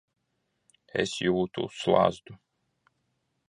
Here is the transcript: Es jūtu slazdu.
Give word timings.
Es 1.03 1.13
jūtu 1.27 1.67
slazdu. 1.83 2.41